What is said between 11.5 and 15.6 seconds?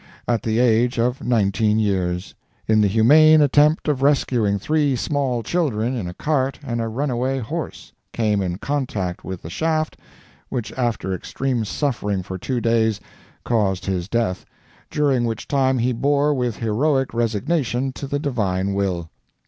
suffering for two days, caused his death, during which